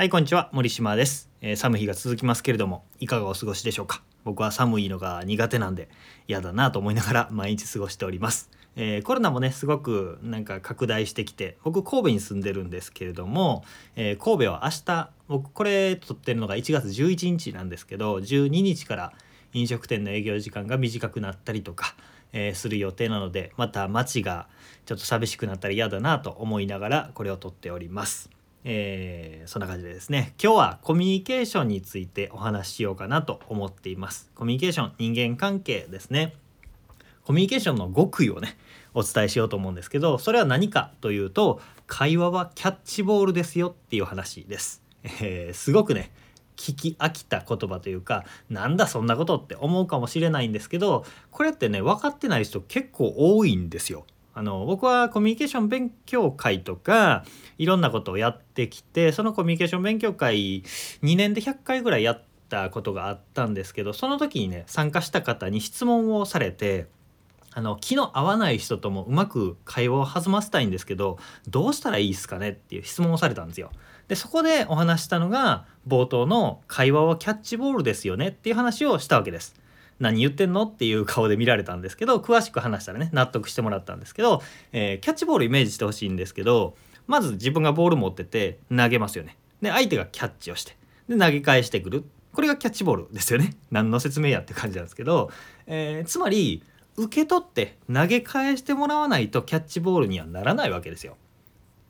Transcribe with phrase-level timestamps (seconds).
[0.00, 0.48] はいこんにちは。
[0.52, 4.02] 森島です、えー、寒い日が続きますけれどもいかがお過ごしでしょうか？
[4.24, 5.90] 僕は寒いのが苦手なんで
[6.26, 13.62] 嫌だなと思いながら毎日過ごしております、えー、コロナもねすごくなんか拡大してきて僕神戸に住んでるんですけれども、
[13.94, 19.12] えー、神戸は明日僕これ撮ってるのが1月11日なんですけど12日から
[19.52, 21.94] 飲食店の営業時間が短くなったりとか、
[22.32, 24.46] え、する予定なのでまた街が
[24.86, 28.30] ちょっと寂しくなったら嫌だなと思いながらこれを撮っております。
[28.64, 30.34] えー、そんな感じでですね。
[30.42, 34.30] 今日はコミュニケーションについてお話ししようかなと思っています。
[34.34, 36.34] コミュニケーション人間関係ですね。
[37.24, 38.56] コミュニケーションの極意をね
[38.94, 46.10] お伝えしようと思うんですけどそれは何かというと会話はキャッチボールですよっていう話です、えー、すごくね
[46.56, 54.04] 聞き飽きた言葉というかなんだそんなことって思うかもしれないんですけどこれってね分かってない人結構多いんですよ。
[54.32, 57.24] あの僕はコミュニケーション勉強会とか
[57.58, 60.62] いろんなことをやってきてそのコミュニケーション勉強会
[61.02, 66.86] 2年で100回ぐらいやったことがあったんですけどその時にね参加した方に質問をされて
[67.52, 71.18] あの気の合わない人ともうまく会話を弾ませたいんですけど
[71.48, 73.72] どうしたらいいですかねっていう質問をされたんですよ。
[74.06, 79.59] でそこでお話したのが冒頭の会話はキャッチボールですよねっていう話をしたわけです。
[80.00, 80.64] 何言ってんの？
[80.64, 86.74] っていう顔で見られたんですけど詳しく話したらね納得してもらったんですけど、えー、キャッチボールイメージしてほしいんですけど
[87.06, 89.36] まず自分がボール持ってて投げますよね。
[89.62, 90.76] で相手がキャッチをして
[91.08, 92.04] で投げ返してくる。
[92.32, 93.56] これがキャッチボールですよね。
[93.70, 95.30] 何の説明やって感じなんですけど、
[95.66, 96.62] えー、つまり
[96.96, 101.16] 受け取って投げ返してもらわないとキャッチボールにはならないわけですよ。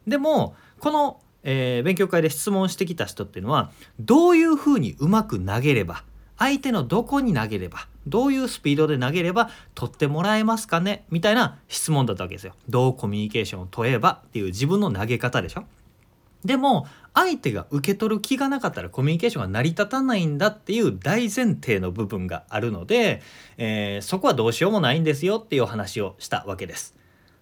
[0.06, 6.04] でもこの、えー、勉強会で質問してきた人っていうのはどういうふうにうまく投げれば
[6.38, 11.04] 相手のどこに投げればどういうスピードで投げれば取ってもらえますかね？
[11.10, 12.54] みたいな質問だったわけですよ。
[12.68, 15.64] どうコミュニケーションを問えばっていう自分の投げ方でしょ。
[16.44, 23.20] でも相手が受け取る気がなかったらコミュニケーションが成り立たないんだっていう大前提の部分があるので、
[23.58, 26.96] えー、そこはどうしようもないんですよっていう話をしたわけです。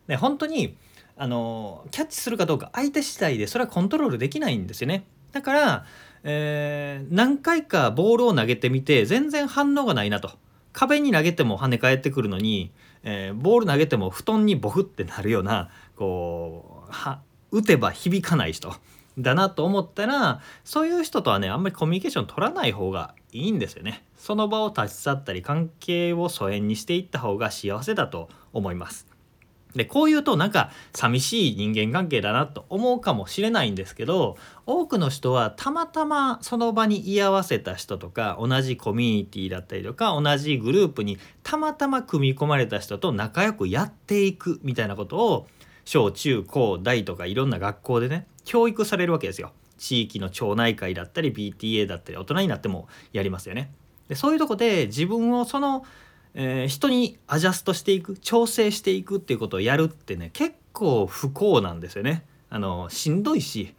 [0.08, 0.76] で本当に
[1.16, 5.04] あのキャッチするかどうか相手次第でそれはコントロールできないんですよね。
[5.30, 5.86] だから
[6.24, 10.32] えー、何回かボールを投げてみて全然反応がないなと
[10.78, 12.70] 壁に投げても跳ね返ってくるのに、
[13.02, 18.72] えー、ボール投げても布団にボフってなるようなこうは打てば響かない人
[19.18, 24.04] だなと思ったらそういう人とはねあんまりコミュニケーション取らない方がいいんですよね。
[24.16, 29.07] その場を立ち去ったり関係を疎遠にしていった方が幸せだと思います。
[29.74, 34.36] でこう言うとなんか寂しい人間関係だなと思うかもしれないんですけど
[34.66, 45.46] 多くの人はたまたまその場に居合わせた人とか同じコミュニティだったりとか同じグループにたまたま組み込まれた人と仲良くやっていくみたいなことを
[45.84, 49.52] 小中高大とかいろんな学校でね教育されるわけですよ。
[49.76, 53.70] 地域の町内会だったり PTA だったり大人になってもやりますよね。
[54.08, 55.84] でそういうとこで自分をその
[56.40, 62.24] えー、人にアジャストしていく調整していくっていうことをやるってね結構不幸なんですよね。
[62.48, 63.74] あのしんどいし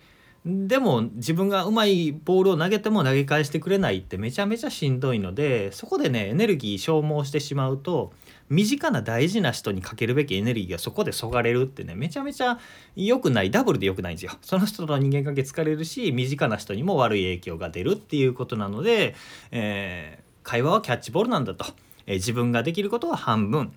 [0.46, 8.12] でも自分がうまいボールを投げても投げ返してくれないってめちゃめちゃしんどいのでそこでねエネルギー消耗してしまうと
[8.50, 12.60] 身近な大事な人にかけるべきエネルギーがそこでそがれるってねめちゃめちゃ
[12.98, 14.34] 良くないダブルで良くないんですよ。
[14.42, 19.16] その人と人間関係疲れるし身近な人にも悪い影響が出るっていうことなので、
[19.52, 21.66] えー、会話はキャッチボールなんだと。
[22.10, 23.72] え自分ができることは半分。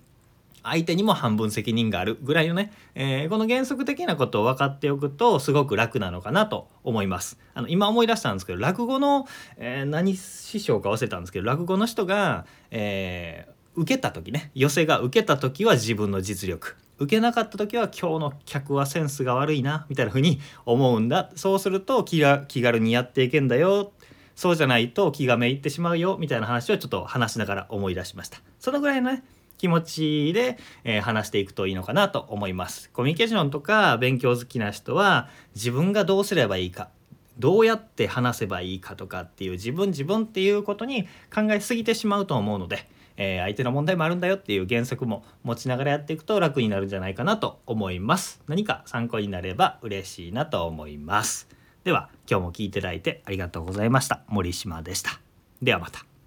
[0.63, 7.37] 相手にも半分責任があるぐらいのね、えー、この原則的なことを分かっておくとすごく楽なのかなと思います。
[7.53, 9.27] あの今思い出したんですけど落語の、
[9.57, 16.77] えー、何師匠か忘れたんですけど落語の人が、えー、受けた時ね寄せが受けた時は自分の実力。
[16.99, 21.29] 受けなかった時は今日の客はセンスが悪いなみたいな風に思うんだ。
[21.35, 23.91] そうすると気気軽にやっていけんだよ。
[24.35, 28.39] そうじゃないと気がめいってしまうよみたいな話をちょっと話しながら思い出しました。
[28.59, 29.23] そのぐらいのね
[29.57, 32.89] 気持ちで、えー、話していくといいのかなと思います。
[32.89, 36.89] コミュニケーションとか勉強好きな人は自分がどうすればいいか
[37.39, 42.87] どうやって話せばいいかとかっていう自分自分っていうことに考えすぎてしまうと思うので、
[43.17, 48.41] えー、相手の問題もあるんだよっていう原則も持ちながらやっていくと楽になるんじゃないかなと思います。
[48.47, 51.47] 何か参考になれば嬉しいなと思います。
[51.83, 54.21] では今日も聞いていただいてありがとうございました。
[54.27, 55.19] 森島でした。
[55.61, 56.12] ではまた。